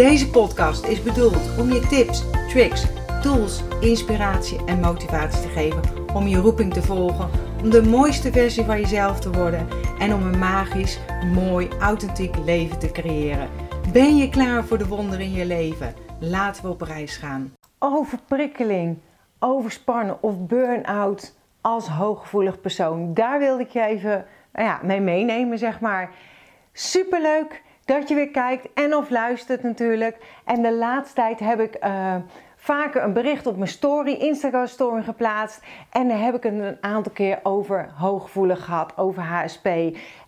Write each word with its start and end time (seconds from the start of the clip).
Deze 0.00 0.30
podcast 0.30 0.84
is 0.84 1.02
bedoeld 1.02 1.58
om 1.58 1.72
je 1.72 1.86
tips, 1.86 2.24
tricks, 2.48 2.86
tools, 3.22 3.62
inspiratie 3.80 4.64
en 4.64 4.80
motivatie 4.80 5.42
te 5.42 5.48
geven 5.48 5.82
om 6.14 6.26
je 6.26 6.36
roeping 6.36 6.72
te 6.72 6.82
volgen, 6.82 7.30
om 7.62 7.70
de 7.70 7.82
mooiste 7.82 8.32
versie 8.32 8.64
van 8.64 8.80
jezelf 8.80 9.20
te 9.20 9.30
worden 9.30 9.68
en 9.98 10.14
om 10.14 10.22
een 10.22 10.38
magisch, 10.38 10.98
mooi, 11.34 11.68
authentiek 11.80 12.36
leven 12.36 12.78
te 12.78 12.90
creëren. 12.90 13.48
Ben 13.92 14.16
je 14.16 14.28
klaar 14.28 14.64
voor 14.64 14.78
de 14.78 14.86
wonderen 14.86 15.24
in 15.24 15.32
je 15.32 15.46
leven? 15.46 15.94
Laten 16.20 16.62
we 16.62 16.68
op 16.68 16.80
reis 16.80 17.16
gaan. 17.16 17.54
Overprikkeling, 17.78 18.98
overspannen 19.38 20.22
of 20.22 20.38
burn-out 20.38 21.34
als 21.60 21.88
hooggevoelig 21.88 22.60
persoon. 22.60 23.14
Daar 23.14 23.38
wilde 23.38 23.62
ik 23.62 23.70
je 23.70 23.82
even 23.82 24.26
nou 24.52 24.66
ja, 24.66 24.80
mee 24.82 25.00
meenemen, 25.00 25.58
zeg 25.58 25.80
maar. 25.80 26.10
Superleuk 26.72 27.62
dat 27.90 28.08
je 28.08 28.14
weer 28.14 28.30
kijkt 28.30 28.68
en 28.74 28.96
of 28.96 29.10
luistert 29.10 29.62
natuurlijk. 29.62 30.16
En 30.44 30.62
de 30.62 30.74
laatste 30.74 31.14
tijd 31.14 31.40
heb 31.40 31.60
ik 31.60 31.84
uh, 31.84 32.14
vaker 32.56 33.02
een 33.02 33.12
bericht 33.12 33.46
op 33.46 33.56
mijn 33.56 33.70
story, 33.70 34.12
Instagram 34.12 34.66
story 34.66 35.02
geplaatst. 35.02 35.62
En 35.90 36.08
daar 36.08 36.20
heb 36.20 36.34
ik 36.34 36.42
het 36.42 36.52
een 36.52 36.76
aantal 36.80 37.12
keer 37.12 37.40
over 37.42 37.90
hooggevoelig 37.94 38.64
gehad, 38.64 38.92
over 38.96 39.22
HSP. 39.22 39.68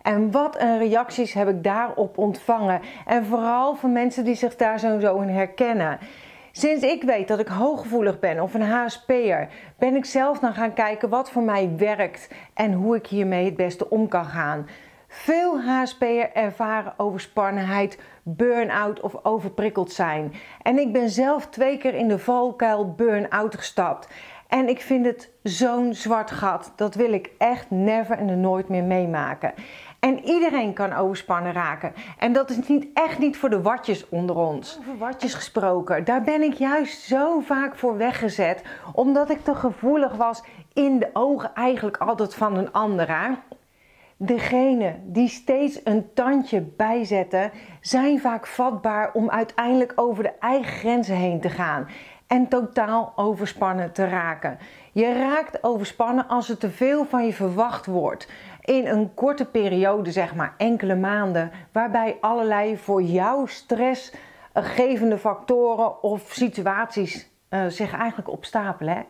En 0.01 0.31
wat 0.31 0.61
een 0.61 0.77
reacties 0.77 1.33
heb 1.33 1.47
ik 1.47 1.63
daarop 1.63 2.17
ontvangen. 2.17 2.81
En 3.05 3.25
vooral 3.25 3.75
van 3.75 3.91
mensen 3.91 4.23
die 4.23 4.35
zich 4.35 4.55
daar 4.55 4.79
zo 4.79 5.21
in 5.21 5.29
herkennen. 5.29 5.99
Sinds 6.51 6.83
ik 6.83 7.03
weet 7.03 7.27
dat 7.27 7.39
ik 7.39 7.47
hooggevoelig 7.47 8.19
ben 8.19 8.41
of 8.41 8.53
een 8.53 8.61
HSP'er, 8.61 9.47
ben 9.77 9.95
ik 9.95 10.05
zelf 10.05 10.39
dan 10.39 10.53
gaan 10.53 10.73
kijken 10.73 11.09
wat 11.09 11.31
voor 11.31 11.43
mij 11.43 11.71
werkt 11.77 12.29
en 12.53 12.73
hoe 12.73 12.95
ik 12.95 13.07
hiermee 13.07 13.45
het 13.45 13.55
beste 13.55 13.89
om 13.89 14.07
kan 14.07 14.25
gaan. 14.25 14.65
Veel 15.15 15.61
HSP'er 15.61 16.31
ervaren 16.31 16.93
overspannenheid, 16.97 17.99
burn-out 18.23 18.99
of 18.99 19.25
overprikkeld 19.25 19.91
zijn. 19.91 20.33
En 20.61 20.77
ik 20.77 20.93
ben 20.93 21.09
zelf 21.09 21.47
twee 21.47 21.77
keer 21.77 21.93
in 21.93 22.07
de 22.07 22.19
valkuil 22.19 22.93
burn-out 22.93 23.55
gestapt. 23.55 24.07
En 24.47 24.69
ik 24.69 24.81
vind 24.81 25.05
het 25.05 25.31
zo'n 25.43 25.93
zwart 25.93 26.31
gat. 26.31 26.73
Dat 26.75 26.95
wil 26.95 27.13
ik 27.13 27.31
echt 27.37 27.69
never 27.69 28.17
en 28.17 28.41
nooit 28.41 28.69
meer 28.69 28.83
meemaken. 28.83 29.53
En 29.99 30.25
iedereen 30.25 30.73
kan 30.73 30.93
overspannen 30.93 31.53
raken. 31.53 31.93
En 32.17 32.33
dat 32.33 32.49
is 32.49 32.67
niet, 32.67 32.87
echt 32.93 33.19
niet 33.19 33.37
voor 33.37 33.49
de 33.49 33.61
watjes 33.61 34.09
onder 34.09 34.35
ons. 34.35 34.77
Over 34.79 34.97
watjes 34.97 35.33
gesproken, 35.33 36.03
daar 36.03 36.21
ben 36.21 36.41
ik 36.41 36.53
juist 36.53 37.01
zo 37.01 37.39
vaak 37.39 37.75
voor 37.75 37.97
weggezet. 37.97 38.63
Omdat 38.93 39.29
ik 39.29 39.43
te 39.43 39.55
gevoelig 39.55 40.15
was 40.15 40.43
in 40.73 40.99
de 40.99 41.09
ogen 41.13 41.51
eigenlijk 41.53 41.97
altijd 41.97 42.35
van 42.35 42.57
een 42.57 42.71
ander. 42.71 43.37
Degenen 44.25 45.01
die 45.05 45.27
steeds 45.27 45.79
een 45.83 46.13
tandje 46.13 46.61
bijzetten, 46.61 47.51
zijn 47.81 48.19
vaak 48.19 48.47
vatbaar 48.47 49.11
om 49.13 49.29
uiteindelijk 49.29 49.93
over 49.95 50.23
de 50.23 50.33
eigen 50.39 50.71
grenzen 50.71 51.15
heen 51.15 51.39
te 51.39 51.49
gaan 51.49 51.87
en 52.27 52.47
totaal 52.47 53.13
overspannen 53.15 53.91
te 53.91 54.07
raken. 54.07 54.57
Je 54.91 55.13
raakt 55.13 55.63
overspannen 55.63 56.27
als 56.27 56.49
er 56.49 56.57
te 56.57 56.69
veel 56.69 57.05
van 57.05 57.25
je 57.25 57.33
verwacht 57.33 57.85
wordt. 57.85 58.27
In 58.61 58.87
een 58.87 59.13
korte 59.13 59.45
periode, 59.45 60.11
zeg 60.11 60.35
maar 60.35 60.53
enkele 60.57 60.95
maanden, 60.95 61.51
waarbij 61.71 62.17
allerlei 62.21 62.77
voor 62.77 63.01
jou 63.01 63.47
stressgevende 63.47 65.17
factoren 65.17 66.03
of 66.03 66.31
situaties 66.31 67.29
uh, 67.49 67.65
zich 67.67 67.93
eigenlijk 67.93 68.29
opstapelen. 68.29 69.05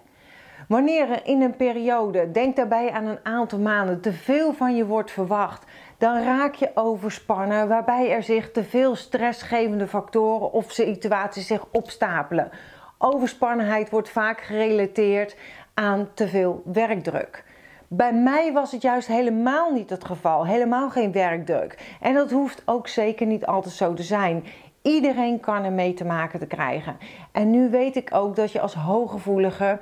Wanneer 0.68 1.10
er 1.10 1.26
in 1.26 1.42
een 1.42 1.56
periode, 1.56 2.32
denk 2.32 2.56
daarbij 2.56 2.92
aan 2.92 3.06
een 3.06 3.20
aantal 3.24 3.60
maanden, 3.60 4.02
te 4.02 4.14
veel 4.14 4.54
van 4.54 4.76
je 4.76 4.86
wordt 4.86 5.12
verwacht, 5.12 5.66
dan 5.98 6.24
raak 6.24 6.56
je 6.56 6.72
overspannen, 6.74 7.68
waarbij 7.68 8.12
er 8.12 8.24
zich 8.24 8.52
te 8.52 8.64
veel 8.64 8.96
stressgevende 8.96 9.88
factoren 9.88 10.52
of 10.52 10.72
situaties 10.72 11.48
zich 11.48 11.66
opstapelen. 11.72 12.50
Overspannenheid 12.98 13.90
wordt 13.90 14.10
vaak 14.10 14.42
gerelateerd 14.42 15.36
aan 15.74 16.10
te 16.14 16.28
veel 16.28 16.62
werkdruk. 16.66 17.44
Bij 17.88 18.14
mij 18.14 18.54
was 18.54 18.72
het 18.72 18.82
juist 18.82 19.08
helemaal 19.08 19.72
niet 19.72 19.90
het 19.90 20.06
geval, 20.06 20.46
helemaal 20.46 20.90
geen 20.90 21.12
werkdruk. 21.12 21.96
En 22.02 22.14
dat 22.14 22.32
hoeft 22.32 22.62
ook 22.66 22.88
zeker 22.88 23.26
niet 23.26 23.46
altijd 23.46 23.74
zo 23.74 23.94
te 23.94 24.04
zijn. 24.04 24.44
Iedereen 24.82 25.40
kan 25.40 25.64
er 25.64 25.72
mee 25.72 25.94
te 25.94 26.06
maken 26.06 26.40
te 26.40 26.46
krijgen. 26.46 26.98
En 27.32 27.50
nu 27.50 27.70
weet 27.70 27.96
ik 27.96 28.10
ook 28.14 28.36
dat 28.36 28.52
je 28.52 28.60
als 28.60 28.74
hooggevoelige 28.74 29.80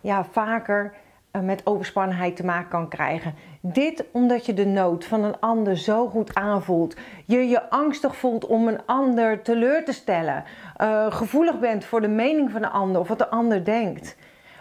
ja, 0.00 0.24
vaker 0.24 0.94
uh, 1.36 1.42
met 1.42 1.66
overspannenheid 1.66 2.36
te 2.36 2.44
maken 2.44 2.68
kan 2.68 2.88
krijgen. 2.88 3.34
Dit 3.60 4.04
omdat 4.12 4.46
je 4.46 4.54
de 4.54 4.66
nood 4.66 5.04
van 5.04 5.24
een 5.24 5.40
ander 5.40 5.76
zo 5.76 6.08
goed 6.08 6.34
aanvoelt. 6.34 6.96
Je 7.24 7.48
je 7.48 7.70
angstig 7.70 8.16
voelt 8.16 8.46
om 8.46 8.68
een 8.68 8.86
ander 8.86 9.42
teleur 9.42 9.84
te 9.84 9.92
stellen. 9.92 10.44
Uh, 10.82 11.06
gevoelig 11.12 11.58
bent 11.58 11.84
voor 11.84 12.00
de 12.00 12.08
mening 12.08 12.50
van 12.50 12.60
de 12.60 12.68
ander 12.68 13.00
of 13.00 13.08
wat 13.08 13.18
de 13.18 13.28
ander 13.28 13.64
denkt. 13.64 14.16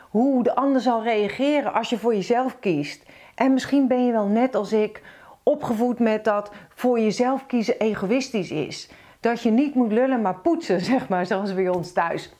Hoe 0.09 0.43
de 0.43 0.55
ander 0.55 0.81
zal 0.81 1.03
reageren 1.03 1.73
als 1.73 1.89
je 1.89 1.97
voor 1.97 2.13
jezelf 2.13 2.59
kiest. 2.59 3.05
En 3.35 3.53
misschien 3.53 3.87
ben 3.87 4.05
je 4.05 4.11
wel 4.11 4.27
net 4.27 4.55
als 4.55 4.73
ik 4.73 5.01
opgevoed 5.43 5.99
met 5.99 6.23
dat 6.23 6.51
voor 6.69 6.99
jezelf 6.99 7.45
kiezen 7.45 7.79
egoïstisch 7.79 8.51
is. 8.51 8.89
Dat 9.19 9.41
je 9.41 9.51
niet 9.51 9.75
moet 9.75 9.91
lullen 9.91 10.21
maar 10.21 10.39
poetsen, 10.39 10.81
zeg 10.91 11.09
maar, 11.09 11.25
zoals 11.25 11.53
bij 11.53 11.69
ons 11.69 11.91
thuis. 11.91 12.33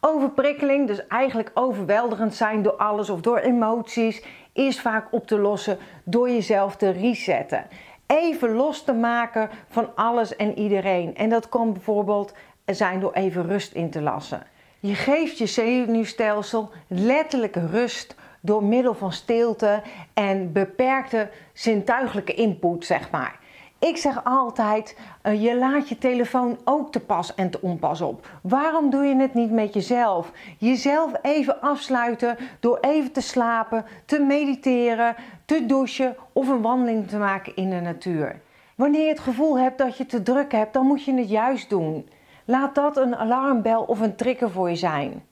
Overprikkeling, 0.00 0.86
dus 0.86 1.06
eigenlijk 1.06 1.50
overweldigend 1.54 2.34
zijn 2.34 2.62
door 2.62 2.76
alles 2.76 3.10
of 3.10 3.20
door 3.20 3.38
emoties, 3.38 4.22
is 4.52 4.80
vaak 4.80 5.06
op 5.10 5.26
te 5.26 5.38
lossen 5.38 5.78
door 6.04 6.30
jezelf 6.30 6.76
te 6.76 6.90
resetten. 6.90 7.66
Even 8.06 8.52
los 8.52 8.82
te 8.82 8.92
maken 8.92 9.50
van 9.68 9.88
alles 9.94 10.36
en 10.36 10.58
iedereen. 10.58 11.16
En 11.16 11.28
dat 11.28 11.48
kan 11.48 11.72
bijvoorbeeld 11.72 12.32
zijn 12.64 13.00
door 13.00 13.12
even 13.12 13.46
rust 13.46 13.72
in 13.72 13.90
te 13.90 14.00
lassen. 14.02 14.42
Je 14.80 14.94
geeft 14.94 15.38
je 15.38 15.46
zenuwstelsel 15.46 16.70
letterlijke 16.86 17.66
rust 17.66 18.14
door 18.40 18.64
middel 18.64 18.94
van 18.94 19.12
stilte 19.12 19.82
en 20.14 20.52
beperkte 20.52 21.28
zintuigelijke 21.52 22.34
input, 22.34 22.84
zeg 22.84 23.10
maar. 23.10 23.38
Ik 23.86 23.96
zeg 23.96 24.24
altijd, 24.24 24.98
uh, 25.22 25.42
je 25.42 25.56
laat 25.56 25.88
je 25.88 25.98
telefoon 25.98 26.58
ook 26.64 26.92
te 26.92 27.00
pas 27.00 27.34
en 27.34 27.50
te 27.50 27.60
onpas 27.60 28.00
op. 28.00 28.28
Waarom 28.42 28.90
doe 28.90 29.04
je 29.04 29.16
het 29.16 29.34
niet 29.34 29.50
met 29.50 29.74
jezelf? 29.74 30.32
Jezelf 30.58 31.12
even 31.22 31.60
afsluiten 31.60 32.36
door 32.60 32.78
even 32.80 33.12
te 33.12 33.20
slapen, 33.20 33.84
te 34.04 34.20
mediteren, 34.20 35.14
te 35.44 35.66
douchen 35.66 36.16
of 36.32 36.48
een 36.48 36.62
wandeling 36.62 37.08
te 37.08 37.16
maken 37.16 37.56
in 37.56 37.70
de 37.70 37.80
natuur. 37.80 38.40
Wanneer 38.74 39.02
je 39.02 39.08
het 39.08 39.20
gevoel 39.20 39.58
hebt 39.58 39.78
dat 39.78 39.96
je 39.96 40.06
te 40.06 40.22
druk 40.22 40.52
hebt, 40.52 40.72
dan 40.72 40.86
moet 40.86 41.04
je 41.04 41.14
het 41.14 41.28
juist 41.28 41.70
doen. 41.70 42.08
Laat 42.44 42.74
dat 42.74 42.96
een 42.96 43.16
alarmbel 43.16 43.82
of 43.82 44.00
een 44.00 44.16
trigger 44.16 44.50
voor 44.50 44.70
je 44.70 44.76
zijn. 44.76 45.22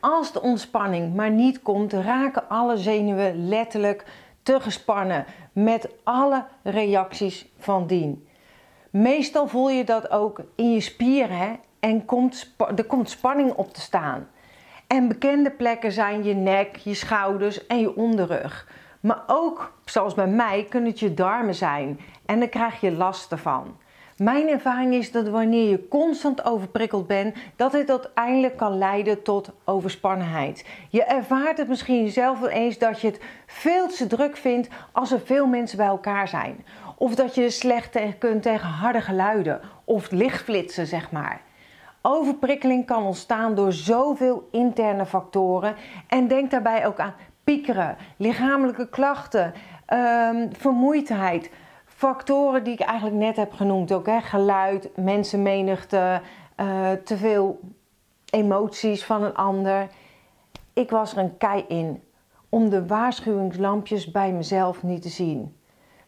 Als 0.00 0.32
de 0.32 0.42
ontspanning 0.42 1.14
maar 1.14 1.30
niet 1.30 1.62
komt, 1.62 1.92
raken 1.92 2.48
alle 2.48 2.76
zenuwen 2.76 3.48
letterlijk 3.48 4.04
te 4.48 4.60
gespannen 4.60 5.24
met 5.52 5.88
alle 6.04 6.44
reacties 6.62 7.46
van 7.58 7.86
dien. 7.86 8.28
Meestal 8.90 9.48
voel 9.48 9.70
je 9.70 9.84
dat 9.84 10.10
ook 10.10 10.40
in 10.54 10.72
je 10.72 10.80
spieren 10.80 11.60
en 11.80 12.04
komt, 12.04 12.54
er 12.76 12.84
komt 12.84 13.10
spanning 13.10 13.52
op 13.52 13.74
te 13.74 13.80
staan. 13.80 14.28
En 14.86 15.08
bekende 15.08 15.50
plekken 15.50 15.92
zijn 15.92 16.24
je 16.24 16.34
nek, 16.34 16.76
je 16.76 16.94
schouders 16.94 17.66
en 17.66 17.80
je 17.80 17.96
onderrug. 17.96 18.68
Maar 19.00 19.22
ook, 19.26 19.72
zoals 19.84 20.14
bij 20.14 20.26
mij, 20.26 20.66
kunnen 20.68 20.90
het 20.90 21.00
je 21.00 21.14
darmen 21.14 21.54
zijn 21.54 22.00
en 22.26 22.38
daar 22.38 22.48
krijg 22.48 22.80
je 22.80 22.92
last 22.92 23.32
ervan. 23.32 23.76
Mijn 24.18 24.48
ervaring 24.48 24.94
is 24.94 25.12
dat 25.12 25.28
wanneer 25.28 25.70
je 25.70 25.88
constant 25.88 26.44
overprikkeld 26.44 27.06
bent, 27.06 27.36
dat 27.56 27.72
dit 27.72 27.90
uiteindelijk 27.90 28.56
kan 28.56 28.78
leiden 28.78 29.22
tot 29.22 29.50
overspannenheid. 29.64 30.64
Je 30.88 31.04
ervaart 31.04 31.58
het 31.58 31.68
misschien 31.68 32.10
zelf 32.10 32.40
wel 32.40 32.48
eens 32.48 32.78
dat 32.78 33.00
je 33.00 33.06
het 33.06 33.20
veel 33.46 33.88
te 33.88 34.06
druk 34.06 34.36
vindt 34.36 34.68
als 34.92 35.12
er 35.12 35.20
veel 35.20 35.46
mensen 35.46 35.76
bij 35.76 35.86
elkaar 35.86 36.28
zijn. 36.28 36.64
Of 36.96 37.14
dat 37.14 37.34
je 37.34 37.50
slecht 37.50 37.98
kunt 38.18 38.42
tegen 38.42 38.68
harde 38.68 39.00
geluiden 39.00 39.60
of 39.84 40.10
lichtflitsen, 40.10 40.86
zeg 40.86 41.10
maar. 41.10 41.40
Overprikkeling 42.02 42.86
kan 42.86 43.04
ontstaan 43.04 43.54
door 43.54 43.72
zoveel 43.72 44.48
interne 44.50 45.06
factoren 45.06 45.74
en 46.06 46.28
denk 46.28 46.50
daarbij 46.50 46.86
ook 46.86 46.98
aan 46.98 47.14
piekeren, 47.44 47.96
lichamelijke 48.16 48.88
klachten, 48.88 49.54
um, 49.92 50.48
vermoeidheid 50.52 51.50
factoren 51.98 52.64
die 52.64 52.72
ik 52.72 52.80
eigenlijk 52.80 53.16
net 53.16 53.36
heb 53.36 53.52
genoemd 53.52 53.92
ook. 53.92 54.06
Hè? 54.06 54.20
Geluid, 54.20 54.90
mensenmenigte, 54.96 56.20
uh, 56.56 56.90
te 57.04 57.16
veel 57.16 57.60
emoties 58.30 59.04
van 59.04 59.22
een 59.22 59.34
ander. 59.34 59.88
Ik 60.72 60.90
was 60.90 61.12
er 61.12 61.18
een 61.18 61.36
kei 61.36 61.64
in 61.68 62.02
om 62.48 62.70
de 62.70 62.86
waarschuwingslampjes 62.86 64.10
bij 64.10 64.32
mezelf 64.32 64.82
niet 64.82 65.02
te 65.02 65.08
zien. 65.08 65.56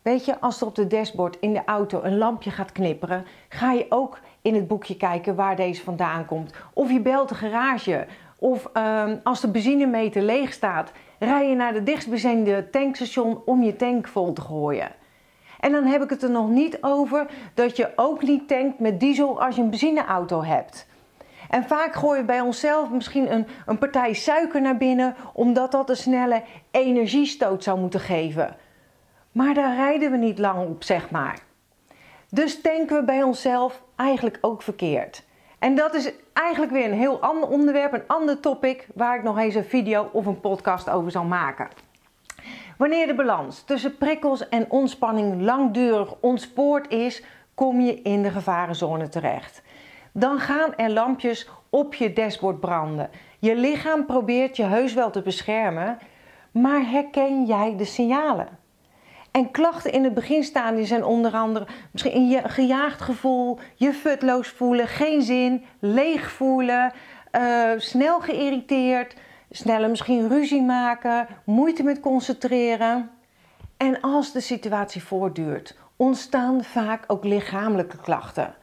Weet 0.03 0.25
je, 0.25 0.41
als 0.41 0.61
er 0.61 0.67
op 0.67 0.75
de 0.75 0.87
dashboard 0.87 1.37
in 1.41 1.53
de 1.53 1.65
auto 1.65 2.03
een 2.03 2.19
lampje 2.19 2.51
gaat 2.51 2.73
knipperen, 2.73 3.25
ga 3.49 3.73
je 3.73 3.87
ook 3.89 4.21
in 4.43 4.55
het 4.55 4.69
boekje 4.69 4.97
kijken 4.97 5.35
waar 5.35 5.57
deze 5.57 5.83
vandaan 5.83 6.25
komt. 6.25 6.55
Of 6.73 6.91
je 6.91 7.01
belt 7.01 7.29
de 7.29 7.35
garage. 7.35 8.07
Of 8.39 8.71
uh, 8.75 9.05
als 9.23 9.41
de 9.41 9.51
benzinemeter 9.51 10.23
leeg 10.23 10.53
staat, 10.53 10.93
rij 11.19 11.49
je 11.49 11.55
naar 11.55 11.73
de 11.73 11.83
dichtstbijzijnde 11.83 12.71
tankstation 12.71 13.43
om 13.45 13.63
je 13.63 13.77
tank 13.77 14.09
vol 14.09 14.33
te 14.33 14.41
gooien. 14.41 14.99
En 15.61 15.73
dan 15.73 15.85
heb 15.85 16.03
ik 16.03 16.11
het 16.11 16.23
er 16.23 16.31
nog 16.31 16.49
niet 16.49 16.79
over 16.81 17.27
dat 17.55 17.77
je 17.77 17.93
ook 17.97 18.23
niet 18.23 18.49
tankt 18.49 18.79
met 18.79 19.01
diesel 19.01 19.43
als 19.43 19.57
je 19.57 19.63
een 19.63 19.71
benzineauto 19.71 20.43
hebt. 20.43 20.87
En 21.51 21.65
vaak 21.65 21.95
gooien 21.95 22.21
we 22.21 22.27
bij 22.27 22.41
onszelf 22.41 22.91
misschien 22.91 23.33
een, 23.33 23.47
een 23.67 23.79
partij 23.79 24.13
suiker 24.13 24.61
naar 24.61 24.77
binnen, 24.77 25.15
omdat 25.33 25.73
dat 25.73 25.91
een 25.91 25.97
snelle 25.97 26.43
energiestoot 26.71 27.63
zou 27.63 27.79
moeten 27.79 28.01
geven. 28.01 28.57
Maar 29.33 29.55
daar 29.55 29.75
rijden 29.75 30.11
we 30.11 30.17
niet 30.17 30.39
lang 30.39 30.69
op, 30.69 30.83
zeg 30.85 31.11
maar. 31.11 31.39
Dus 32.29 32.61
tanken 32.61 32.97
we 32.97 33.05
bij 33.05 33.23
onszelf 33.23 33.83
eigenlijk 33.97 34.39
ook 34.41 34.63
verkeerd. 34.63 35.25
En 35.59 35.75
dat 35.75 35.95
is 35.95 36.13
eigenlijk 36.33 36.73
weer 36.73 36.85
een 36.85 36.99
heel 36.99 37.21
ander 37.21 37.49
onderwerp, 37.49 37.93
een 37.93 38.07
ander 38.07 38.41
topic, 38.41 38.87
waar 38.95 39.17
ik 39.17 39.23
nog 39.23 39.39
eens 39.39 39.55
een 39.55 39.65
video 39.65 40.09
of 40.13 40.27
een 40.27 40.41
podcast 40.41 40.91
over 40.91 41.11
zal 41.11 41.25
maken. 41.25 41.69
Wanneer 42.81 43.07
de 43.07 43.15
balans 43.15 43.63
tussen 43.63 43.97
prikkels 43.97 44.49
en 44.49 44.71
ontspanning 44.71 45.43
langdurig 45.43 46.15
ontspoord 46.21 46.91
is, 46.93 47.23
kom 47.55 47.81
je 47.81 48.03
in 48.03 48.23
de 48.23 48.31
gevarenzone 48.31 49.09
terecht. 49.09 49.63
Dan 50.13 50.39
gaan 50.39 50.75
er 50.77 50.91
lampjes 50.91 51.49
op 51.71 51.95
je 51.95 52.13
dashboard 52.13 52.61
branden. 52.61 53.11
Je 53.39 53.57
lichaam 53.57 54.07
probeert 54.07 54.57
je 54.57 54.65
heus 54.65 54.95
wel 54.95 55.11
te 55.11 55.23
beschermen, 55.23 55.99
maar 56.51 56.91
herken 56.91 57.45
jij 57.45 57.75
de 57.77 57.85
signalen? 57.85 58.49
En 59.31 59.51
klachten 59.51 59.93
in 59.93 60.05
het 60.05 60.15
beginstadium 60.15 60.87
zijn 60.87 61.05
onder 61.05 61.33
andere 61.33 61.67
misschien 61.93 62.29
je 62.29 62.49
gejaagd 62.49 63.01
gevoel, 63.01 63.59
je 63.75 63.93
futloos 63.93 64.49
voelen, 64.49 64.89
geen 64.89 65.23
zin, 65.23 65.65
leeg 65.79 66.31
voelen, 66.31 66.93
uh, 67.33 67.71
snel 67.77 68.21
geïrriteerd, 68.21 69.15
sneller 69.51 69.91
misschien 69.91 70.29
ruzie 70.29 70.63
maken, 70.63 71.27
moeite 71.45 71.83
met 71.83 72.01
concentreren. 72.01 73.11
En 73.77 74.01
als 74.01 74.33
de 74.33 74.41
situatie 74.41 75.03
voortduurt, 75.03 75.77
ontstaan 75.97 76.65
vaak 76.65 77.05
ook 77.07 77.25
lichamelijke 77.25 77.97
klachten. 77.97 78.55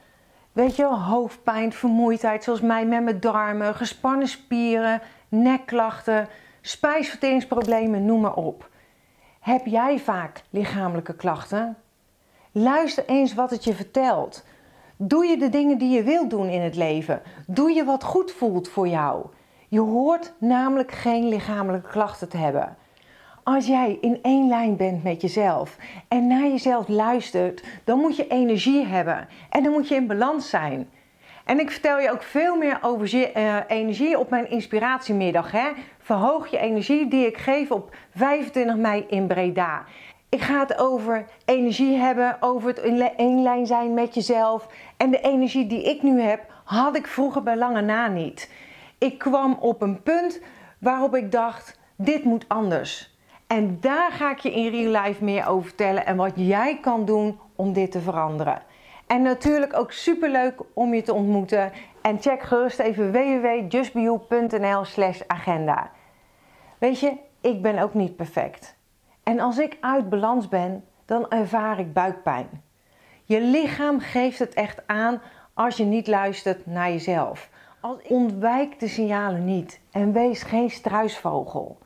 Weet 0.51 0.75
je, 0.75 0.85
hoofdpijn, 0.85 1.73
vermoeidheid, 1.73 2.43
zoals 2.43 2.61
mij 2.61 2.85
met 2.85 3.03
mijn 3.03 3.19
darmen, 3.19 3.75
gespannen 3.75 4.27
spieren, 4.27 5.01
nekklachten, 5.29 6.27
spijsverteringsproblemen, 6.61 8.05
noem 8.05 8.21
maar 8.21 8.35
op. 8.35 8.69
Heb 9.39 9.65
jij 9.65 9.99
vaak 9.99 10.41
lichamelijke 10.49 11.15
klachten? 11.15 11.77
Luister 12.51 13.05
eens 13.05 13.33
wat 13.33 13.49
het 13.49 13.63
je 13.63 13.73
vertelt. 13.73 14.45
Doe 14.97 15.25
je 15.25 15.37
de 15.37 15.49
dingen 15.49 15.77
die 15.77 15.89
je 15.89 16.03
wilt 16.03 16.29
doen 16.29 16.49
in 16.49 16.61
het 16.61 16.75
leven? 16.75 17.21
Doe 17.47 17.71
je 17.71 17.83
wat 17.83 18.03
goed 18.03 18.31
voelt 18.31 18.69
voor 18.69 18.87
jou? 18.87 19.25
Je 19.69 19.79
hoort 19.79 20.33
namelijk 20.39 20.91
geen 20.91 21.27
lichamelijke 21.27 21.89
klachten 21.89 22.29
te 22.29 22.37
hebben. 22.37 22.77
Als 23.43 23.67
jij 23.67 23.97
in 24.01 24.19
één 24.21 24.47
lijn 24.47 24.75
bent 24.75 25.03
met 25.03 25.21
jezelf 25.21 25.77
en 26.07 26.27
naar 26.27 26.47
jezelf 26.47 26.87
luistert, 26.87 27.63
dan 27.83 27.99
moet 27.99 28.15
je 28.15 28.27
energie 28.27 28.85
hebben 28.85 29.27
en 29.49 29.63
dan 29.63 29.71
moet 29.71 29.87
je 29.87 29.95
in 29.95 30.07
balans 30.07 30.49
zijn. 30.49 30.89
En 31.45 31.59
ik 31.59 31.71
vertel 31.71 31.99
je 31.99 32.11
ook 32.11 32.21
veel 32.21 32.55
meer 32.55 32.77
over 32.81 33.13
uh, 33.13 33.55
energie 33.67 34.19
op 34.19 34.29
mijn 34.29 34.49
inspiratiemiddag. 34.49 35.51
Hè? 35.51 35.69
Verhoog 35.99 36.47
je 36.47 36.57
energie 36.57 37.07
die 37.07 37.27
ik 37.27 37.37
geef 37.37 37.71
op 37.71 37.95
25 38.15 38.75
mei 38.75 39.05
in 39.07 39.27
Breda. 39.27 39.83
Ik 40.29 40.41
ga 40.41 40.59
het 40.59 40.77
over 40.77 41.25
energie 41.45 41.95
hebben, 41.95 42.37
over 42.39 42.69
het 42.69 42.79
in 42.79 43.01
één 43.17 43.41
lijn 43.41 43.65
zijn 43.65 43.93
met 43.93 44.13
jezelf. 44.13 44.67
En 44.97 45.11
de 45.11 45.21
energie 45.21 45.67
die 45.67 45.83
ik 45.83 46.03
nu 46.03 46.21
heb, 46.21 46.45
had 46.63 46.95
ik 46.95 47.07
vroeger 47.07 47.43
bij 47.43 47.57
lange 47.57 47.81
na 47.81 48.07
niet. 48.07 48.49
Ik 48.97 49.17
kwam 49.17 49.57
op 49.59 49.81
een 49.81 50.03
punt 50.03 50.41
waarop 50.79 51.15
ik 51.15 51.31
dacht: 51.31 51.79
dit 51.95 52.23
moet 52.23 52.45
anders. 52.47 53.15
En 53.47 53.77
daar 53.79 54.11
ga 54.11 54.31
ik 54.31 54.39
je 54.39 54.53
in 54.53 54.71
real 54.71 55.03
life 55.03 55.23
meer 55.23 55.47
over 55.47 55.67
vertellen 55.67 56.05
en 56.05 56.15
wat 56.15 56.31
jij 56.35 56.79
kan 56.79 57.05
doen 57.05 57.39
om 57.55 57.73
dit 57.73 57.91
te 57.91 58.01
veranderen. 58.01 58.61
En 59.07 59.21
natuurlijk 59.21 59.77
ook 59.77 59.91
super 59.91 60.29
leuk 60.29 60.61
om 60.73 60.93
je 60.93 61.01
te 61.01 61.13
ontmoeten. 61.13 61.71
En 62.01 62.21
check 62.21 62.41
gerust 62.41 62.79
even 62.79 63.11
www.justbeyou.nl 63.11 64.85
slash 64.85 65.21
agenda. 65.27 65.91
Weet 66.77 66.99
je, 66.99 67.13
ik 67.41 67.61
ben 67.61 67.79
ook 67.79 67.93
niet 67.93 68.15
perfect. 68.15 68.75
En 69.23 69.39
als 69.39 69.57
ik 69.57 69.77
uit 69.81 70.09
balans 70.09 70.47
ben, 70.47 70.83
dan 71.05 71.29
ervaar 71.29 71.79
ik 71.79 71.93
buikpijn. 71.93 72.63
Je 73.23 73.41
lichaam 73.41 73.99
geeft 73.99 74.39
het 74.39 74.53
echt 74.53 74.87
aan 74.87 75.21
als 75.53 75.77
je 75.77 75.83
niet 75.83 76.07
luistert 76.07 76.65
naar 76.65 76.89
jezelf. 76.89 77.49
Ontwijk 78.07 78.79
de 78.79 78.87
signalen 78.87 79.45
niet 79.45 79.79
en 79.91 80.11
wees 80.11 80.43
geen 80.43 80.69
struisvogel. 80.69 81.77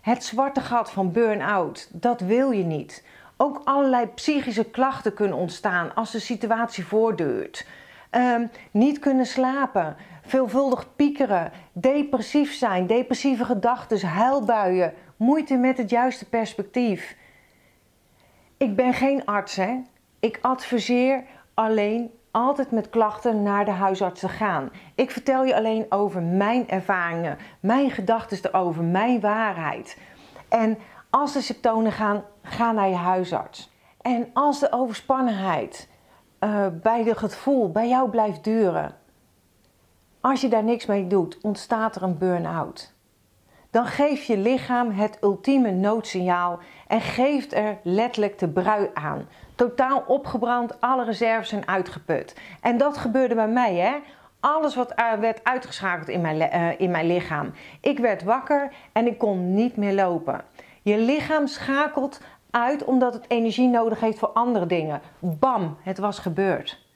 Het 0.00 0.24
zwarte 0.24 0.60
gat 0.60 0.90
van 0.90 1.12
burn-out, 1.12 1.88
dat 1.92 2.20
wil 2.20 2.50
je 2.50 2.64
niet. 2.64 3.04
Ook 3.36 3.60
allerlei 3.64 4.06
psychische 4.06 4.64
klachten 4.64 5.14
kunnen 5.14 5.36
ontstaan 5.36 5.94
als 5.94 6.10
de 6.10 6.18
situatie 6.18 6.86
voortduurt. 6.86 7.66
Um, 8.10 8.50
niet 8.70 8.98
kunnen 8.98 9.26
slapen, 9.26 9.96
veelvuldig 10.22 10.96
piekeren, 10.96 11.52
depressief 11.72 12.54
zijn, 12.54 12.86
depressieve 12.86 13.44
gedachten, 13.44 14.06
huilbuien, 14.06 14.94
moeite 15.16 15.56
met 15.56 15.76
het 15.76 15.90
juiste 15.90 16.28
perspectief. 16.28 17.16
Ik 18.56 18.76
ben 18.76 18.94
geen 18.94 19.24
arts, 19.24 19.56
hè? 19.56 19.78
Ik 20.20 20.38
adviseer 20.42 21.24
alleen 21.54 22.10
altijd 22.30 22.70
met 22.70 22.90
klachten 22.90 23.42
naar 23.42 23.64
de 23.64 23.70
huisarts 23.70 24.20
te 24.20 24.28
gaan. 24.28 24.70
Ik 24.94 25.10
vertel 25.10 25.44
je 25.44 25.56
alleen 25.56 25.86
over 25.88 26.22
mijn 26.22 26.68
ervaringen, 26.68 27.38
mijn 27.60 27.90
gedachten 27.90 28.38
erover, 28.42 28.84
mijn 28.84 29.20
waarheid. 29.20 29.98
En 30.48 30.78
als 31.10 31.32
de 31.32 31.40
symptomen 31.40 31.92
gaan, 31.92 32.24
ga 32.42 32.72
naar 32.72 32.88
je 32.88 32.94
huisarts. 32.94 33.70
En 34.00 34.30
als 34.32 34.60
de 34.60 34.72
overspannenheid 34.72 35.88
uh, 36.40 36.66
bij 36.82 37.04
het 37.04 37.18
gevoel 37.18 37.70
bij 37.70 37.88
jou 37.88 38.10
blijft 38.10 38.44
duren, 38.44 38.94
als 40.20 40.40
je 40.40 40.48
daar 40.48 40.64
niks 40.64 40.86
mee 40.86 41.06
doet, 41.06 41.38
ontstaat 41.42 41.96
er 41.96 42.02
een 42.02 42.18
burn-out. 42.18 42.94
Dan 43.70 43.86
geeft 43.86 44.26
je 44.26 44.38
lichaam 44.38 44.90
het 44.90 45.18
ultieme 45.20 45.70
noodsignaal 45.70 46.58
en 46.86 47.00
geeft 47.00 47.52
er 47.54 47.78
letterlijk 47.82 48.38
de 48.38 48.48
brui 48.48 48.90
aan. 48.94 49.28
Totaal 49.60 50.04
opgebrand, 50.06 50.80
alle 50.80 51.04
reserves 51.04 51.48
zijn 51.48 51.68
uitgeput. 51.68 52.36
En 52.60 52.76
dat 52.76 52.96
gebeurde 52.96 53.34
bij 53.34 53.48
mij, 53.48 53.74
hè? 53.74 53.96
Alles 54.40 54.74
wat 54.74 54.94
werd 55.20 55.44
uitgeschakeld 55.44 56.08
in 56.08 56.20
mijn, 56.20 56.36
uh, 56.36 56.80
in 56.80 56.90
mijn 56.90 57.06
lichaam. 57.06 57.52
Ik 57.80 57.98
werd 57.98 58.22
wakker 58.22 58.72
en 58.92 59.06
ik 59.06 59.18
kon 59.18 59.54
niet 59.54 59.76
meer 59.76 59.92
lopen. 59.92 60.44
Je 60.82 60.98
lichaam 60.98 61.46
schakelt 61.46 62.20
uit 62.50 62.84
omdat 62.84 63.14
het 63.14 63.24
energie 63.28 63.68
nodig 63.68 64.00
heeft 64.00 64.18
voor 64.18 64.28
andere 64.28 64.66
dingen. 64.66 65.00
Bam, 65.18 65.76
het 65.82 65.98
was 65.98 66.18
gebeurd. 66.18 66.86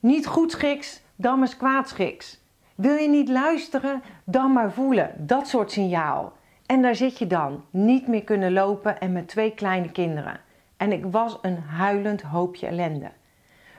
Niet 0.00 0.26
goed 0.26 0.50
schiks, 0.50 1.02
dan 1.16 1.38
maar 1.38 1.56
kwaad 1.56 1.88
schiks. 1.88 2.40
Wil 2.74 2.96
je 2.96 3.08
niet 3.08 3.28
luisteren, 3.28 4.02
dan 4.24 4.52
maar 4.52 4.72
voelen. 4.72 5.14
Dat 5.16 5.48
soort 5.48 5.72
signaal. 5.72 6.32
En 6.66 6.82
daar 6.82 6.96
zit 6.96 7.18
je 7.18 7.26
dan, 7.26 7.64
niet 7.70 8.06
meer 8.06 8.24
kunnen 8.24 8.52
lopen 8.52 9.00
en 9.00 9.12
met 9.12 9.28
twee 9.28 9.54
kleine 9.54 9.90
kinderen. 9.92 10.46
En 10.78 10.92
ik 10.92 11.04
was 11.10 11.38
een 11.42 11.58
huilend 11.58 12.22
hoopje 12.22 12.66
ellende. 12.66 13.10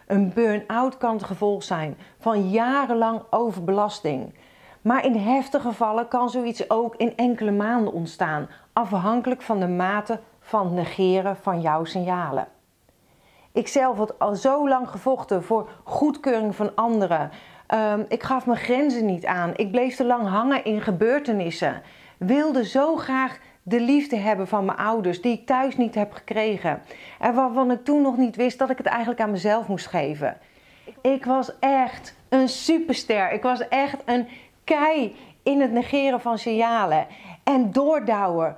Een 0.08 0.34
burn-out 0.34 0.98
kan 0.98 1.14
het 1.14 1.24
gevolg 1.24 1.64
zijn 1.64 1.98
van 2.20 2.50
jarenlang 2.50 3.22
overbelasting. 3.30 4.34
Maar 4.82 5.06
in 5.06 5.16
heftige 5.16 5.68
gevallen 5.68 6.08
kan 6.08 6.30
zoiets 6.30 6.70
ook 6.70 6.96
in 6.96 7.16
enkele 7.16 7.52
maanden 7.52 7.94
ontstaan, 7.94 8.50
afhankelijk 8.74 9.42
van 9.42 9.60
de 9.60 9.68
mate 9.68 10.20
van 10.40 10.74
negeren 10.74 11.38
van 11.38 11.62
jouw 11.62 11.84
signalen. 11.84 12.48
Ik 13.52 13.68
zelf 13.68 13.98
had 13.98 14.20
al 14.20 14.36
zo 14.36 14.68
lang 14.68 14.90
gevochten 14.90 15.44
voor 15.44 15.70
goedkeuring 15.84 16.56
van 16.56 16.76
anderen. 16.76 17.32
Um, 17.74 18.06
ik 18.08 18.24
gaf 18.24 18.46
mijn 18.46 18.60
grenzen 18.60 19.06
niet 19.06 19.26
aan. 19.26 19.52
Ik 19.56 19.72
bleef 19.72 19.96
te 19.96 20.06
lang 20.06 20.28
hangen 20.28 20.64
in 20.64 20.82
gebeurtenissen. 20.82 21.82
Wilde 22.18 22.66
zo 22.66 22.96
graag 22.96 23.40
de 23.70 23.80
liefde 23.80 24.16
hebben 24.16 24.48
van 24.48 24.66
mijn 24.66 24.78
ouders, 24.78 25.22
die 25.22 25.34
ik 25.34 25.46
thuis 25.46 25.78
niet 25.78 25.96
heb 25.96 26.14
gekregen. 26.14 26.82
En 27.20 27.34
waarvan 27.34 27.72
ik 27.72 27.84
toen 27.84 28.02
nog 28.02 28.18
niet 28.18 28.36
wist 28.36 28.60
dat 28.60 28.70
ik 28.70 28.78
het 28.78 28.88
eigenlijk 28.88 29.22
aan 29.22 29.32
mezelf 29.32 29.68
moest 29.68 29.88
geven. 29.88 30.38
Ik 31.02 31.26
was 31.26 31.60
echt 31.60 32.16
een 32.30 32.50
superster. 32.50 33.32
Ik 33.32 33.42
was 33.42 33.68
echt 33.68 34.02
een 34.06 34.28
kei 34.64 35.16
in 35.44 35.62
het 35.62 35.72
negeren 35.72 36.22
van 36.22 36.38
signalen. 36.38 37.08
En 37.44 37.72
doordouwen 37.72 38.56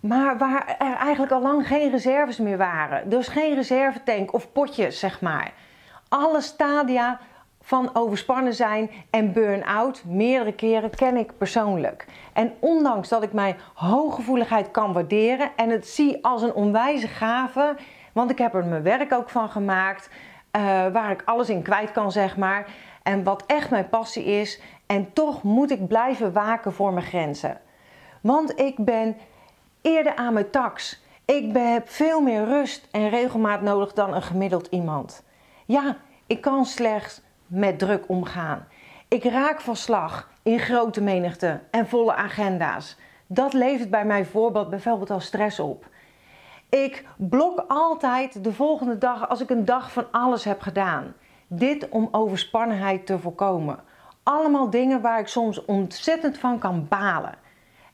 maar 0.00 0.38
waar 0.38 0.76
er 0.78 0.96
eigenlijk 0.96 1.32
al 1.32 1.42
lang 1.42 1.66
geen 1.66 1.90
reserves 1.90 2.38
meer 2.38 2.56
waren. 2.56 3.08
Dus 3.08 3.28
geen 3.28 3.54
reservetank 3.54 4.32
of 4.32 4.52
potjes, 4.52 4.98
zeg 4.98 5.20
maar. 5.20 5.52
Alle 6.08 6.40
stadia 6.40 7.20
van 7.66 7.90
overspannen 7.92 8.54
zijn 8.54 8.90
en 9.10 9.32
burn-out 9.32 10.04
meerdere 10.04 10.52
keren 10.52 10.90
ken 10.90 11.16
ik 11.16 11.38
persoonlijk. 11.38 12.06
En 12.32 12.52
ondanks 12.60 13.08
dat 13.08 13.22
ik 13.22 13.32
mijn 13.32 13.56
hooggevoeligheid 13.74 14.70
kan 14.70 14.92
waarderen 14.92 15.50
en 15.56 15.70
het 15.70 15.88
zie 15.88 16.24
als 16.24 16.42
een 16.42 16.54
onwijze 16.54 17.08
gave, 17.08 17.76
want 18.12 18.30
ik 18.30 18.38
heb 18.38 18.54
er 18.54 18.64
mijn 18.64 18.82
werk 18.82 19.12
ook 19.12 19.30
van 19.30 19.48
gemaakt, 19.48 20.10
uh, 20.56 20.62
waar 20.92 21.10
ik 21.10 21.22
alles 21.24 21.48
in 21.48 21.62
kwijt 21.62 21.92
kan, 21.92 22.12
zeg 22.12 22.36
maar. 22.36 22.66
En 23.02 23.24
wat 23.24 23.44
echt 23.46 23.70
mijn 23.70 23.88
passie 23.88 24.24
is. 24.24 24.60
En 24.86 25.12
toch 25.12 25.42
moet 25.42 25.70
ik 25.70 25.88
blijven 25.88 26.32
waken 26.32 26.72
voor 26.72 26.92
mijn 26.92 27.06
grenzen. 27.06 27.60
Want 28.20 28.60
ik 28.60 28.84
ben 28.84 29.16
eerder 29.82 30.16
aan 30.16 30.32
mijn 30.32 30.50
tax. 30.50 31.02
Ik 31.24 31.56
heb 31.56 31.88
veel 31.88 32.20
meer 32.20 32.44
rust 32.44 32.88
en 32.90 33.08
regelmaat 33.08 33.62
nodig 33.62 33.92
dan 33.92 34.14
een 34.14 34.22
gemiddeld 34.22 34.66
iemand. 34.70 35.24
Ja, 35.64 35.96
ik 36.26 36.40
kan 36.40 36.64
slechts 36.64 37.24
met 37.46 37.78
druk 37.78 38.04
omgaan. 38.08 38.66
Ik 39.08 39.24
raak 39.24 39.60
van 39.60 39.76
slag 39.76 40.30
in 40.42 40.58
grote 40.58 41.02
menigte 41.02 41.60
en 41.70 41.88
volle 41.88 42.14
agenda's. 42.14 42.96
Dat 43.26 43.52
levert 43.52 43.90
bij 43.90 44.04
mij 44.04 44.24
voorbeeld 44.24 44.70
bijvoorbeeld 44.70 45.10
al 45.10 45.20
stress 45.20 45.60
op. 45.60 45.88
Ik 46.68 47.04
blok 47.16 47.64
altijd 47.68 48.44
de 48.44 48.52
volgende 48.52 48.98
dag 48.98 49.28
als 49.28 49.40
ik 49.40 49.50
een 49.50 49.64
dag 49.64 49.92
van 49.92 50.06
alles 50.10 50.44
heb 50.44 50.60
gedaan. 50.60 51.14
Dit 51.46 51.88
om 51.88 52.08
overspannenheid 52.10 53.06
te 53.06 53.18
voorkomen. 53.18 53.78
Allemaal 54.22 54.70
dingen 54.70 55.00
waar 55.00 55.20
ik 55.20 55.26
soms 55.26 55.64
ontzettend 55.64 56.38
van 56.38 56.58
kan 56.58 56.86
balen. 56.88 57.34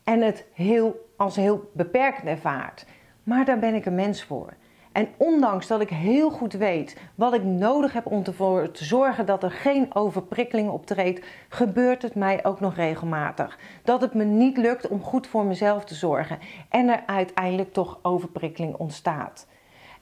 En 0.04 0.20
het 0.20 0.46
heel, 0.52 1.08
als 1.16 1.36
heel 1.36 1.70
beperkend 1.72 2.26
ervaart. 2.26 2.86
Maar 3.22 3.44
daar 3.44 3.58
ben 3.58 3.74
ik 3.74 3.86
een 3.86 3.94
mens 3.94 4.24
voor. 4.24 4.52
En 4.92 5.08
ondanks 5.16 5.66
dat 5.66 5.80
ik 5.80 5.88
heel 5.88 6.30
goed 6.30 6.52
weet 6.52 6.96
wat 7.14 7.34
ik 7.34 7.42
nodig 7.42 7.92
heb 7.92 8.06
om 8.06 8.22
ervoor 8.24 8.70
te 8.70 8.84
zorgen 8.84 9.26
dat 9.26 9.42
er 9.42 9.50
geen 9.50 9.94
overprikkeling 9.94 10.70
optreedt, 10.70 11.26
gebeurt 11.48 12.02
het 12.02 12.14
mij 12.14 12.44
ook 12.44 12.60
nog 12.60 12.74
regelmatig. 12.74 13.58
Dat 13.84 14.00
het 14.00 14.14
me 14.14 14.24
niet 14.24 14.56
lukt 14.56 14.88
om 14.88 15.02
goed 15.02 15.26
voor 15.26 15.44
mezelf 15.44 15.84
te 15.84 15.94
zorgen 15.94 16.38
en 16.68 16.88
er 16.88 17.02
uiteindelijk 17.06 17.72
toch 17.72 17.98
overprikkeling 18.02 18.74
ontstaat. 18.74 19.46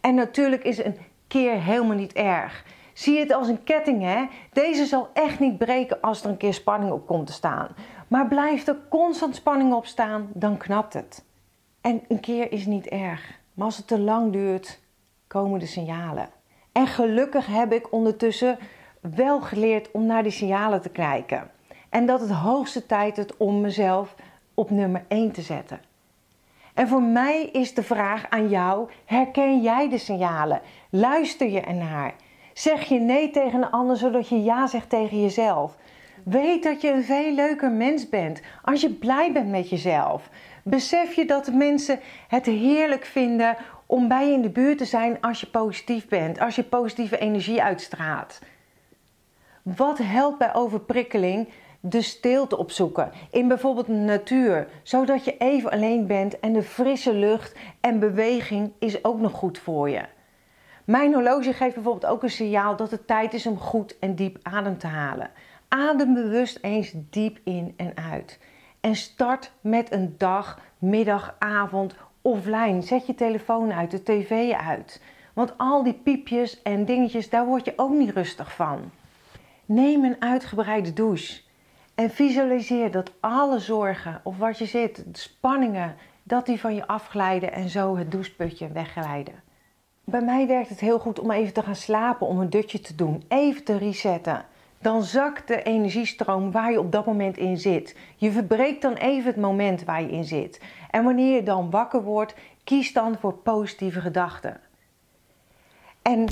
En 0.00 0.14
natuurlijk 0.14 0.64
is 0.64 0.84
een 0.84 0.96
keer 1.26 1.62
helemaal 1.62 1.96
niet 1.96 2.12
erg. 2.12 2.64
Zie 2.92 3.18
het 3.18 3.32
als 3.32 3.48
een 3.48 3.64
ketting, 3.64 4.02
hè? 4.02 4.26
Deze 4.52 4.84
zal 4.84 5.08
echt 5.12 5.40
niet 5.40 5.58
breken 5.58 6.00
als 6.00 6.22
er 6.22 6.30
een 6.30 6.36
keer 6.36 6.54
spanning 6.54 6.92
op 6.92 7.06
komt 7.06 7.26
te 7.26 7.32
staan. 7.32 7.68
Maar 8.08 8.28
blijft 8.28 8.68
er 8.68 8.76
constant 8.88 9.34
spanning 9.34 9.72
op 9.72 9.86
staan, 9.86 10.30
dan 10.34 10.56
knapt 10.56 10.94
het. 10.94 11.24
En 11.80 12.02
een 12.08 12.20
keer 12.20 12.52
is 12.52 12.66
niet 12.66 12.86
erg. 12.86 13.39
Maar 13.54 13.66
als 13.66 13.76
het 13.76 13.86
te 13.86 13.98
lang 13.98 14.32
duurt, 14.32 14.80
komen 15.26 15.58
de 15.58 15.66
signalen. 15.66 16.28
En 16.72 16.86
gelukkig 16.86 17.46
heb 17.46 17.72
ik 17.72 17.92
ondertussen 17.92 18.58
wel 19.00 19.40
geleerd 19.40 19.90
om 19.90 20.06
naar 20.06 20.22
die 20.22 20.32
signalen 20.32 20.82
te 20.82 20.88
kijken. 20.88 21.50
En 21.88 22.06
dat 22.06 22.20
het 22.20 22.30
hoogste 22.30 22.86
tijd 22.86 23.18
is 23.18 23.36
om 23.36 23.60
mezelf 23.60 24.14
op 24.54 24.70
nummer 24.70 25.04
1 25.08 25.32
te 25.32 25.42
zetten. 25.42 25.80
En 26.74 26.88
voor 26.88 27.02
mij 27.02 27.42
is 27.42 27.74
de 27.74 27.82
vraag 27.82 28.30
aan 28.30 28.48
jou: 28.48 28.88
herken 29.04 29.60
jij 29.60 29.88
de 29.88 29.98
signalen? 29.98 30.60
Luister 30.90 31.50
je 31.50 31.60
ernaar? 31.60 32.14
Zeg 32.52 32.84
je 32.84 32.98
nee 32.98 33.30
tegen 33.30 33.62
een 33.62 33.70
ander 33.70 33.96
zodat 33.96 34.28
je 34.28 34.42
ja 34.42 34.66
zegt 34.66 34.88
tegen 34.88 35.20
jezelf? 35.20 35.76
Weet 36.24 36.62
dat 36.62 36.80
je 36.80 36.92
een 36.92 37.04
veel 37.04 37.32
leuker 37.32 37.70
mens 37.70 38.08
bent 38.08 38.40
als 38.62 38.80
je 38.80 38.90
blij 38.90 39.32
bent 39.32 39.48
met 39.48 39.70
jezelf. 39.70 40.30
Besef 40.64 41.14
je 41.14 41.24
dat 41.24 41.52
mensen 41.52 42.00
het 42.28 42.46
heerlijk 42.46 43.04
vinden 43.04 43.56
om 43.86 44.08
bij 44.08 44.26
je 44.26 44.32
in 44.32 44.42
de 44.42 44.50
buurt 44.50 44.78
te 44.78 44.84
zijn 44.84 45.20
als 45.20 45.40
je 45.40 45.46
positief 45.46 46.08
bent, 46.08 46.40
als 46.40 46.56
je 46.56 46.62
positieve 46.62 47.18
energie 47.18 47.62
uitstraalt. 47.62 48.38
Wat 49.62 49.98
helpt 49.98 50.38
bij 50.38 50.54
overprikkeling? 50.54 51.48
De 51.80 52.02
stilte 52.02 52.56
opzoeken 52.56 53.12
in 53.30 53.48
bijvoorbeeld 53.48 53.86
de 53.86 53.92
natuur, 53.92 54.68
zodat 54.82 55.24
je 55.24 55.36
even 55.36 55.70
alleen 55.70 56.06
bent 56.06 56.40
en 56.40 56.52
de 56.52 56.62
frisse 56.62 57.14
lucht 57.14 57.54
en 57.80 57.98
beweging 57.98 58.72
is 58.78 59.04
ook 59.04 59.20
nog 59.20 59.32
goed 59.32 59.58
voor 59.58 59.90
je. 59.90 60.02
Mijn 60.84 61.14
horloge 61.14 61.52
geeft 61.52 61.74
bijvoorbeeld 61.74 62.12
ook 62.12 62.22
een 62.22 62.30
signaal 62.30 62.76
dat 62.76 62.90
het 62.90 63.06
tijd 63.06 63.34
is 63.34 63.46
om 63.46 63.58
goed 63.58 63.98
en 63.98 64.14
diep 64.14 64.38
adem 64.42 64.78
te 64.78 64.86
halen. 64.86 65.30
Adem 65.68 66.14
bewust 66.14 66.58
eens 66.60 66.92
diep 66.94 67.38
in 67.44 67.74
en 67.76 67.92
uit. 68.10 68.38
En 68.80 68.96
start 68.96 69.52
met 69.60 69.92
een 69.92 70.14
dag, 70.18 70.60
middag, 70.78 71.36
avond 71.38 71.94
offline. 72.22 72.82
Zet 72.82 73.06
je 73.06 73.14
telefoon 73.14 73.72
uit, 73.72 73.90
de 73.90 74.02
tv 74.02 74.52
uit. 74.52 75.02
Want 75.34 75.54
al 75.56 75.82
die 75.82 75.94
piepjes 75.94 76.62
en 76.62 76.84
dingetjes, 76.84 77.30
daar 77.30 77.46
word 77.46 77.64
je 77.64 77.72
ook 77.76 77.92
niet 77.92 78.10
rustig 78.10 78.54
van. 78.54 78.90
Neem 79.64 80.04
een 80.04 80.16
uitgebreide 80.22 80.92
douche. 80.92 81.40
En 81.94 82.10
visualiseer 82.10 82.90
dat 82.90 83.12
alle 83.20 83.58
zorgen 83.58 84.20
of 84.24 84.38
wat 84.38 84.58
je 84.58 84.66
zit, 84.66 85.04
spanningen, 85.12 85.96
dat 86.22 86.46
die 86.46 86.60
van 86.60 86.74
je 86.74 86.86
afglijden 86.86 87.52
en 87.52 87.68
zo 87.68 87.96
het 87.96 88.10
doucheputje 88.10 88.68
wegglijden. 88.68 89.34
Bij 90.04 90.22
mij 90.22 90.46
werkt 90.46 90.68
het 90.68 90.80
heel 90.80 90.98
goed 90.98 91.18
om 91.18 91.30
even 91.30 91.52
te 91.52 91.62
gaan 91.62 91.76
slapen, 91.76 92.26
om 92.26 92.40
een 92.40 92.50
dutje 92.50 92.80
te 92.80 92.94
doen, 92.94 93.24
even 93.28 93.64
te 93.64 93.78
resetten 93.78 94.44
dan 94.80 95.02
zakt 95.02 95.48
de 95.48 95.62
energiestroom 95.62 96.50
waar 96.50 96.70
je 96.70 96.80
op 96.80 96.92
dat 96.92 97.06
moment 97.06 97.36
in 97.36 97.58
zit. 97.58 97.96
Je 98.16 98.32
verbreekt 98.32 98.82
dan 98.82 98.92
even 98.92 99.26
het 99.26 99.40
moment 99.40 99.84
waar 99.84 100.02
je 100.02 100.10
in 100.10 100.24
zit. 100.24 100.60
En 100.90 101.04
wanneer 101.04 101.34
je 101.34 101.42
dan 101.42 101.70
wakker 101.70 102.02
wordt, 102.02 102.34
kies 102.64 102.92
dan 102.92 103.18
voor 103.18 103.34
positieve 103.34 104.00
gedachten. 104.00 104.60
En 106.02 106.26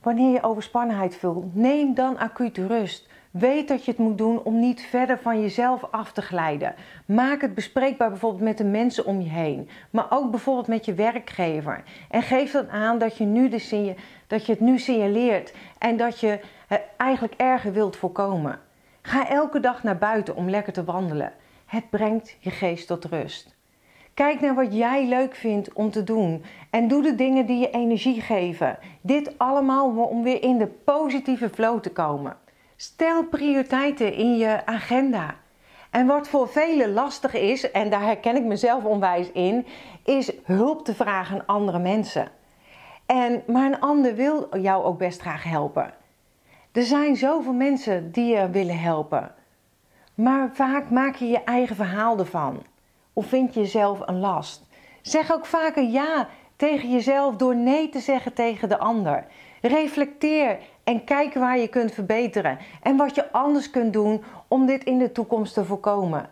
wanneer 0.00 0.32
je 0.32 0.42
overspannenheid 0.42 1.16
voelt, 1.16 1.54
neem 1.54 1.94
dan 1.94 2.18
acute 2.18 2.66
rust. 2.66 3.08
Weet 3.38 3.68
dat 3.68 3.84
je 3.84 3.90
het 3.90 4.00
moet 4.00 4.18
doen 4.18 4.42
om 4.42 4.60
niet 4.60 4.80
verder 4.80 5.18
van 5.18 5.40
jezelf 5.40 5.84
af 5.90 6.12
te 6.12 6.22
glijden. 6.22 6.74
Maak 7.06 7.40
het 7.40 7.54
bespreekbaar 7.54 8.08
bijvoorbeeld 8.08 8.42
met 8.42 8.58
de 8.58 8.64
mensen 8.64 9.04
om 9.04 9.20
je 9.20 9.28
heen, 9.28 9.68
maar 9.90 10.06
ook 10.10 10.30
bijvoorbeeld 10.30 10.66
met 10.66 10.84
je 10.84 10.94
werkgever. 10.94 11.82
En 12.10 12.22
geef 12.22 12.52
dan 12.52 12.70
aan 12.70 12.98
dat 12.98 13.16
je, 13.16 13.24
nu 13.24 13.48
de, 13.48 13.94
dat 14.26 14.46
je 14.46 14.52
het 14.52 14.60
nu 14.60 14.78
signaleert 14.78 15.54
en 15.78 15.96
dat 15.96 16.20
je 16.20 16.40
het 16.66 16.82
eigenlijk 16.96 17.34
erger 17.36 17.72
wilt 17.72 17.96
voorkomen. 17.96 18.58
Ga 19.02 19.28
elke 19.28 19.60
dag 19.60 19.82
naar 19.82 19.98
buiten 19.98 20.36
om 20.36 20.50
lekker 20.50 20.72
te 20.72 20.84
wandelen. 20.84 21.32
Het 21.66 21.90
brengt 21.90 22.36
je 22.38 22.50
geest 22.50 22.86
tot 22.86 23.04
rust. 23.04 23.56
Kijk 24.14 24.40
naar 24.40 24.54
wat 24.54 24.74
jij 24.74 25.08
leuk 25.08 25.34
vindt 25.34 25.72
om 25.72 25.90
te 25.90 26.04
doen 26.04 26.44
en 26.70 26.88
doe 26.88 27.02
de 27.02 27.14
dingen 27.14 27.46
die 27.46 27.58
je 27.58 27.70
energie 27.70 28.20
geven. 28.20 28.78
Dit 29.00 29.38
allemaal 29.38 29.90
om 29.90 30.22
weer 30.22 30.42
in 30.42 30.58
de 30.58 30.66
positieve 30.66 31.48
flow 31.48 31.80
te 31.80 31.90
komen. 31.90 32.36
Stel 32.80 33.24
prioriteiten 33.24 34.12
in 34.12 34.36
je 34.36 34.66
agenda. 34.66 35.34
En 35.90 36.06
wat 36.06 36.28
voor 36.28 36.48
velen 36.48 36.92
lastig 36.92 37.34
is, 37.34 37.70
en 37.70 37.90
daar 37.90 38.02
herken 38.02 38.36
ik 38.36 38.44
mezelf 38.44 38.84
onwijs 38.84 39.32
in, 39.32 39.66
is 40.04 40.32
hulp 40.44 40.84
te 40.84 40.94
vragen 40.94 41.38
aan 41.38 41.46
andere 41.46 41.78
mensen. 41.78 42.28
En, 43.06 43.42
maar 43.46 43.66
een 43.66 43.80
ander 43.80 44.14
wil 44.14 44.58
jou 44.58 44.84
ook 44.84 44.98
best 44.98 45.20
graag 45.20 45.42
helpen. 45.42 45.94
Er 46.72 46.82
zijn 46.82 47.16
zoveel 47.16 47.52
mensen 47.52 48.12
die 48.12 48.34
je 48.34 48.50
willen 48.50 48.78
helpen. 48.80 49.34
Maar 50.14 50.50
vaak 50.52 50.90
maak 50.90 51.16
je 51.16 51.28
je 51.28 51.44
eigen 51.44 51.76
verhaal 51.76 52.18
ervan. 52.18 52.62
Of 53.12 53.26
vind 53.26 53.54
je 53.54 53.60
jezelf 53.60 54.00
een 54.06 54.18
last. 54.18 54.66
Zeg 55.02 55.32
ook 55.32 55.46
vaker 55.46 55.82
ja 55.82 56.28
tegen 56.56 56.90
jezelf 56.90 57.36
door 57.36 57.56
nee 57.56 57.88
te 57.88 58.00
zeggen 58.00 58.32
tegen 58.32 58.68
de 58.68 58.78
ander. 58.78 59.26
Reflecteer 59.60 60.58
en 60.84 61.04
kijk 61.04 61.34
waar 61.34 61.58
je 61.58 61.68
kunt 61.68 61.92
verbeteren 61.92 62.58
en 62.82 62.96
wat 62.96 63.14
je 63.14 63.32
anders 63.32 63.70
kunt 63.70 63.92
doen 63.92 64.22
om 64.48 64.66
dit 64.66 64.84
in 64.84 64.98
de 64.98 65.12
toekomst 65.12 65.54
te 65.54 65.64
voorkomen. 65.64 66.30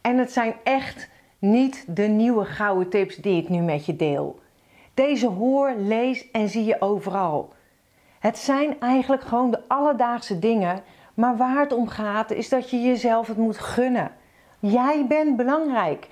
En 0.00 0.18
het 0.18 0.32
zijn 0.32 0.54
echt 0.62 1.08
niet 1.38 1.84
de 1.86 2.02
nieuwe 2.02 2.44
gouden 2.44 2.88
tips 2.88 3.16
die 3.16 3.42
ik 3.42 3.48
nu 3.48 3.60
met 3.60 3.86
je 3.86 3.96
deel. 3.96 4.38
Deze 4.94 5.26
hoor, 5.26 5.72
lees 5.76 6.30
en 6.30 6.48
zie 6.48 6.64
je 6.64 6.80
overal. 6.80 7.52
Het 8.18 8.38
zijn 8.38 8.80
eigenlijk 8.80 9.22
gewoon 9.22 9.50
de 9.50 9.60
alledaagse 9.68 10.38
dingen, 10.38 10.82
maar 11.14 11.36
waar 11.36 11.60
het 11.60 11.72
om 11.72 11.88
gaat 11.88 12.30
is 12.30 12.48
dat 12.48 12.70
je 12.70 12.82
jezelf 12.82 13.26
het 13.26 13.36
moet 13.36 13.58
gunnen. 13.58 14.10
Jij 14.58 15.04
bent 15.08 15.36
belangrijk. 15.36 16.08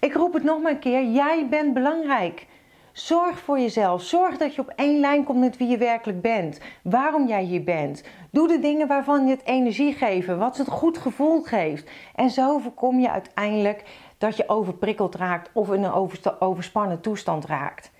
Ik 0.00 0.14
roep 0.14 0.32
het 0.32 0.42
nog 0.42 0.62
maar 0.62 0.72
een 0.72 0.78
keer: 0.78 1.04
jij 1.04 1.46
bent 1.50 1.74
belangrijk. 1.74 2.46
Zorg 2.94 3.38
voor 3.38 3.58
jezelf. 3.58 4.02
Zorg 4.02 4.36
dat 4.36 4.54
je 4.54 4.60
op 4.60 4.72
één 4.76 5.00
lijn 5.00 5.24
komt 5.24 5.38
met 5.40 5.56
wie 5.56 5.68
je 5.68 5.76
werkelijk 5.76 6.20
bent. 6.20 6.60
Waarom 6.82 7.26
jij 7.26 7.42
hier 7.42 7.64
bent. 7.64 8.04
Doe 8.30 8.48
de 8.48 8.58
dingen 8.58 8.86
waarvan 8.86 9.26
je 9.26 9.30
het 9.30 9.44
energie 9.44 9.92
geeft, 9.92 10.26
wat 10.26 10.56
het 10.56 10.68
goed 10.68 10.98
gevoel 10.98 11.42
geeft. 11.42 11.90
En 12.14 12.30
zo 12.30 12.58
voorkom 12.58 13.00
je 13.00 13.10
uiteindelijk 13.10 13.84
dat 14.18 14.36
je 14.36 14.48
overprikkeld 14.48 15.14
raakt 15.14 15.50
of 15.52 15.72
in 15.72 15.82
een 15.82 16.22
overspannen 16.38 17.00
toestand 17.00 17.44
raakt. 17.44 17.90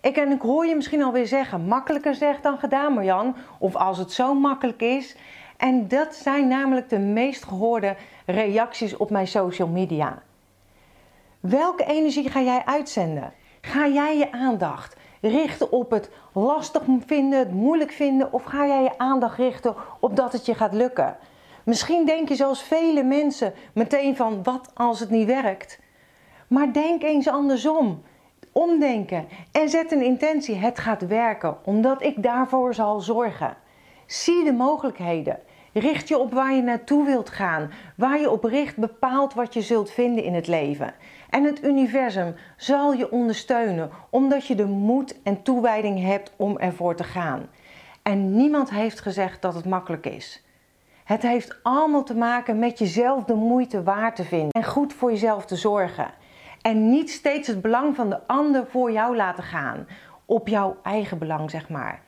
Ik, 0.00 0.16
en 0.16 0.30
ik 0.30 0.40
hoor 0.40 0.66
je 0.66 0.74
misschien 0.74 1.02
alweer 1.02 1.26
zeggen, 1.26 1.64
makkelijker 1.64 2.14
zeg 2.14 2.40
dan 2.40 2.58
gedaan 2.58 2.92
Marjan. 2.92 3.36
Of 3.58 3.76
als 3.76 3.98
het 3.98 4.12
zo 4.12 4.34
makkelijk 4.34 4.80
is. 4.80 5.16
En 5.56 5.88
dat 5.88 6.14
zijn 6.14 6.48
namelijk 6.48 6.88
de 6.88 6.98
meest 6.98 7.44
gehoorde 7.44 7.96
reacties 8.26 8.96
op 8.96 9.10
mijn 9.10 9.26
social 9.26 9.68
media. 9.68 10.22
Welke 11.40 11.84
energie 11.84 12.30
ga 12.30 12.40
jij 12.40 12.62
uitzenden? 12.64 13.32
Ga 13.64 13.88
jij 13.88 14.18
je 14.18 14.32
aandacht 14.32 14.96
richten 15.20 15.72
op 15.72 15.90
het 15.90 16.10
lastig 16.32 16.82
vinden, 17.06 17.38
het 17.38 17.52
moeilijk 17.52 17.90
vinden, 17.90 18.32
of 18.32 18.44
ga 18.44 18.66
jij 18.66 18.82
je 18.82 18.98
aandacht 18.98 19.38
richten 19.38 19.74
op 20.00 20.16
dat 20.16 20.32
het 20.32 20.46
je 20.46 20.54
gaat 20.54 20.74
lukken? 20.74 21.16
Misschien 21.62 22.06
denk 22.06 22.28
je 22.28 22.34
zoals 22.34 22.62
vele 22.62 23.02
mensen 23.02 23.52
meteen 23.72 24.16
van 24.16 24.42
wat 24.42 24.70
als 24.74 25.00
het 25.00 25.10
niet 25.10 25.26
werkt. 25.26 25.80
Maar 26.48 26.72
denk 26.72 27.02
eens 27.02 27.28
andersom. 27.28 28.02
Omdenken 28.52 29.28
en 29.52 29.68
zet 29.68 29.92
een 29.92 30.04
intentie. 30.04 30.54
Het 30.54 30.78
gaat 30.78 31.06
werken, 31.06 31.56
omdat 31.64 32.02
ik 32.02 32.22
daarvoor 32.22 32.74
zal 32.74 33.00
zorgen. 33.00 33.56
Zie 34.06 34.44
de 34.44 34.52
mogelijkheden. 34.52 35.38
Richt 35.74 36.08
je 36.08 36.18
op 36.18 36.32
waar 36.32 36.54
je 36.54 36.62
naartoe 36.62 37.04
wilt 37.04 37.30
gaan. 37.30 37.70
Waar 37.96 38.20
je 38.20 38.30
op 38.30 38.44
richt 38.44 38.76
bepaalt 38.76 39.34
wat 39.34 39.54
je 39.54 39.62
zult 39.62 39.90
vinden 39.90 40.24
in 40.24 40.34
het 40.34 40.46
leven. 40.46 40.94
En 41.30 41.44
het 41.44 41.64
universum 41.64 42.34
zal 42.56 42.92
je 42.92 43.10
ondersteunen 43.10 43.90
omdat 44.10 44.46
je 44.46 44.54
de 44.54 44.66
moed 44.66 45.22
en 45.22 45.42
toewijding 45.42 46.00
hebt 46.00 46.32
om 46.36 46.58
ervoor 46.58 46.94
te 46.96 47.04
gaan. 47.04 47.48
En 48.02 48.36
niemand 48.36 48.70
heeft 48.70 49.00
gezegd 49.00 49.42
dat 49.42 49.54
het 49.54 49.64
makkelijk 49.64 50.06
is. 50.06 50.44
Het 51.04 51.22
heeft 51.22 51.58
allemaal 51.62 52.04
te 52.04 52.16
maken 52.16 52.58
met 52.58 52.78
jezelf 52.78 53.24
de 53.24 53.34
moeite 53.34 53.82
waard 53.82 54.16
te 54.16 54.24
vinden 54.24 54.50
en 54.50 54.64
goed 54.64 54.92
voor 54.92 55.10
jezelf 55.10 55.46
te 55.46 55.56
zorgen. 55.56 56.10
En 56.62 56.90
niet 56.90 57.10
steeds 57.10 57.48
het 57.48 57.62
belang 57.62 57.96
van 57.96 58.10
de 58.10 58.26
ander 58.26 58.66
voor 58.66 58.92
jou 58.92 59.16
laten 59.16 59.44
gaan. 59.44 59.86
Op 60.24 60.48
jouw 60.48 60.76
eigen 60.82 61.18
belang, 61.18 61.50
zeg 61.50 61.68
maar. 61.68 62.03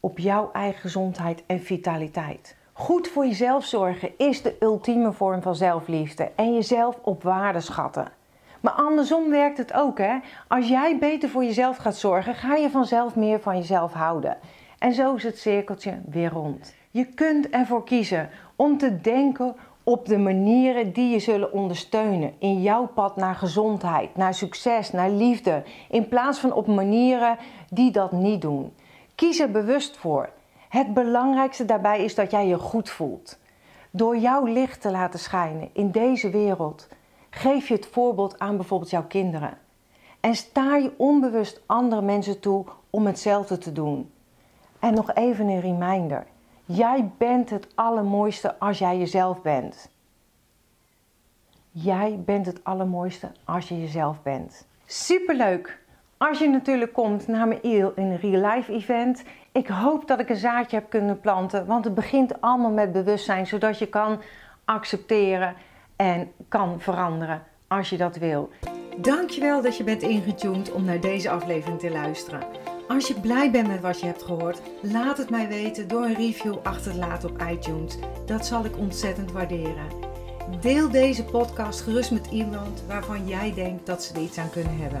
Op 0.00 0.18
jouw 0.18 0.50
eigen 0.52 0.80
gezondheid 0.80 1.42
en 1.46 1.60
vitaliteit. 1.60 2.56
Goed 2.72 3.08
voor 3.08 3.26
jezelf 3.26 3.64
zorgen 3.64 4.10
is 4.16 4.42
de 4.42 4.56
ultieme 4.60 5.12
vorm 5.12 5.42
van 5.42 5.56
zelfliefde 5.56 6.30
en 6.36 6.54
jezelf 6.54 6.98
op 7.02 7.22
waarde 7.22 7.60
schatten. 7.60 8.12
Maar 8.60 8.72
andersom 8.72 9.30
werkt 9.30 9.58
het 9.58 9.72
ook, 9.72 9.98
hè? 9.98 10.18
Als 10.48 10.68
jij 10.68 10.98
beter 10.98 11.28
voor 11.28 11.44
jezelf 11.44 11.76
gaat 11.76 11.96
zorgen, 11.96 12.34
ga 12.34 12.54
je 12.54 12.70
vanzelf 12.70 13.16
meer 13.16 13.40
van 13.40 13.56
jezelf 13.56 13.92
houden. 13.92 14.36
En 14.78 14.92
zo 14.92 15.14
is 15.14 15.22
het 15.22 15.38
cirkeltje 15.38 16.00
weer 16.08 16.30
rond. 16.30 16.74
Je 16.90 17.04
kunt 17.04 17.48
ervoor 17.50 17.84
kiezen 17.84 18.30
om 18.56 18.78
te 18.78 19.00
denken 19.00 19.54
op 19.82 20.06
de 20.06 20.18
manieren 20.18 20.92
die 20.92 21.10
je 21.10 21.18
zullen 21.18 21.52
ondersteunen 21.52 22.32
in 22.38 22.62
jouw 22.62 22.86
pad 22.86 23.16
naar 23.16 23.34
gezondheid, 23.34 24.16
naar 24.16 24.34
succes, 24.34 24.92
naar 24.92 25.10
liefde, 25.10 25.62
in 25.90 26.08
plaats 26.08 26.38
van 26.38 26.52
op 26.52 26.66
manieren 26.66 27.36
die 27.70 27.90
dat 27.90 28.12
niet 28.12 28.40
doen. 28.42 28.72
Kies 29.18 29.38
er 29.38 29.50
bewust 29.50 29.96
voor. 29.96 30.30
Het 30.68 30.94
belangrijkste 30.94 31.64
daarbij 31.64 32.04
is 32.04 32.14
dat 32.14 32.30
jij 32.30 32.46
je 32.46 32.58
goed 32.58 32.90
voelt. 32.90 33.38
Door 33.90 34.16
jouw 34.16 34.44
licht 34.44 34.80
te 34.80 34.90
laten 34.90 35.18
schijnen 35.18 35.70
in 35.72 35.90
deze 35.90 36.30
wereld, 36.30 36.88
geef 37.30 37.68
je 37.68 37.74
het 37.74 37.86
voorbeeld 37.86 38.38
aan 38.38 38.56
bijvoorbeeld 38.56 38.90
jouw 38.90 39.06
kinderen. 39.06 39.58
En 40.20 40.34
sta 40.34 40.76
je 40.76 40.92
onbewust 40.96 41.60
andere 41.66 42.02
mensen 42.02 42.40
toe 42.40 42.64
om 42.90 43.06
hetzelfde 43.06 43.58
te 43.58 43.72
doen. 43.72 44.10
En 44.78 44.94
nog 44.94 45.14
even 45.14 45.48
een 45.48 45.60
reminder. 45.60 46.26
Jij 46.64 47.10
bent 47.18 47.50
het 47.50 47.66
allermooiste 47.74 48.58
als 48.58 48.78
jij 48.78 48.98
jezelf 48.98 49.42
bent. 49.42 49.90
Jij 51.70 52.22
bent 52.24 52.46
het 52.46 52.64
allermooiste 52.64 53.32
als 53.44 53.68
je 53.68 53.80
jezelf 53.80 54.22
bent. 54.22 54.66
Superleuk 54.86 55.86
als 56.18 56.38
je 56.38 56.48
natuurlijk 56.48 56.92
komt 56.92 57.28
naar 57.28 57.48
mijn 57.48 57.62
in 57.62 57.92
een 57.96 58.18
real 58.20 58.54
life 58.54 58.72
event. 58.72 59.22
Ik 59.52 59.66
hoop 59.66 60.08
dat 60.08 60.20
ik 60.20 60.28
een 60.28 60.36
zaadje 60.36 60.76
heb 60.76 60.90
kunnen 60.90 61.20
planten, 61.20 61.66
want 61.66 61.84
het 61.84 61.94
begint 61.94 62.40
allemaal 62.40 62.70
met 62.70 62.92
bewustzijn, 62.92 63.46
zodat 63.46 63.78
je 63.78 63.86
kan 63.86 64.20
accepteren 64.64 65.54
en 65.96 66.32
kan 66.48 66.80
veranderen 66.80 67.42
als 67.68 67.90
je 67.90 67.96
dat 67.96 68.16
wil. 68.16 68.50
Dankjewel 68.96 69.62
dat 69.62 69.76
je 69.76 69.84
bent 69.84 70.02
ingetuned 70.02 70.72
om 70.72 70.84
naar 70.84 71.00
deze 71.00 71.30
aflevering 71.30 71.78
te 71.78 71.90
luisteren. 71.90 72.42
Als 72.88 73.08
je 73.08 73.20
blij 73.20 73.50
bent 73.50 73.68
met 73.68 73.80
wat 73.80 74.00
je 74.00 74.06
hebt 74.06 74.22
gehoord, 74.22 74.62
laat 74.82 75.18
het 75.18 75.30
mij 75.30 75.48
weten 75.48 75.88
door 75.88 76.04
een 76.04 76.14
review 76.14 76.56
achter 76.62 76.92
te 76.92 76.98
laten 76.98 77.30
op 77.30 77.42
iTunes. 77.50 77.98
Dat 78.26 78.46
zal 78.46 78.64
ik 78.64 78.78
ontzettend 78.78 79.32
waarderen. 79.32 79.86
Deel 80.60 80.90
deze 80.90 81.24
podcast 81.24 81.80
gerust 81.80 82.10
met 82.10 82.26
iemand 82.26 82.84
waarvan 82.86 83.26
jij 83.26 83.54
denkt 83.54 83.86
dat 83.86 84.02
ze 84.02 84.14
er 84.14 84.20
iets 84.20 84.38
aan 84.38 84.50
kunnen 84.50 84.76
hebben. 84.76 85.00